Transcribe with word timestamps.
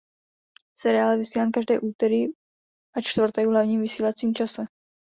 Seriál 0.77 1.11
je 1.11 1.17
vysílán 1.17 1.51
každé 1.51 1.79
úterý 1.79 2.25
a 2.95 3.01
čtvrtek 3.01 3.45
v 3.47 3.49
hlavním 3.49 3.81
vysílacím 3.81 4.35
čase. 4.35 4.61